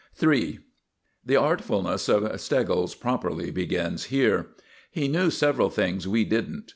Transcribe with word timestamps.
III 0.19 0.57
The 1.23 1.35
artfulness 1.35 2.09
of 2.09 2.41
Steggles 2.41 2.95
properly 2.95 3.51
begins 3.51 4.05
here. 4.05 4.47
He 4.89 5.07
knew 5.07 5.29
several 5.29 5.69
things 5.69 6.07
we 6.07 6.25
didn't. 6.25 6.65